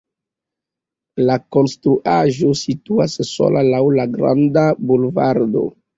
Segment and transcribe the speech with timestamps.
[1.29, 5.63] La konstruaĵo situas sola laŭ la granda bulvardo.